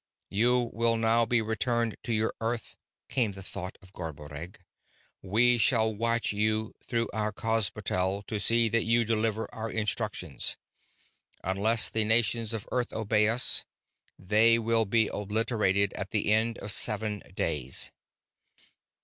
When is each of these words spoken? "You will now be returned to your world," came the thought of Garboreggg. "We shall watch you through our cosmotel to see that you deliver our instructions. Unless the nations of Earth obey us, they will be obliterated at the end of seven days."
"You 0.31 0.71
will 0.73 0.97
now 0.97 1.27
be 1.27 1.43
returned 1.43 1.95
to 2.05 2.11
your 2.11 2.33
world," 2.41 2.61
came 3.07 3.33
the 3.33 3.43
thought 3.43 3.77
of 3.83 3.93
Garboreggg. 3.93 4.57
"We 5.21 5.59
shall 5.59 5.93
watch 5.93 6.33
you 6.33 6.73
through 6.83 7.07
our 7.13 7.31
cosmotel 7.31 8.23
to 8.23 8.39
see 8.39 8.67
that 8.69 8.83
you 8.85 9.05
deliver 9.05 9.47
our 9.53 9.69
instructions. 9.69 10.57
Unless 11.43 11.91
the 11.91 12.03
nations 12.03 12.51
of 12.51 12.67
Earth 12.71 12.91
obey 12.93 13.29
us, 13.29 13.63
they 14.17 14.57
will 14.57 14.85
be 14.85 15.07
obliterated 15.13 15.93
at 15.93 16.09
the 16.09 16.33
end 16.33 16.57
of 16.57 16.71
seven 16.71 17.21
days." 17.35 17.91